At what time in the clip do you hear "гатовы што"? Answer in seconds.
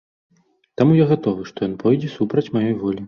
1.11-1.59